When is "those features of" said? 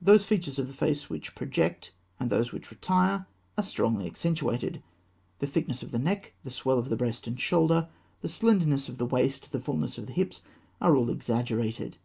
0.00-0.68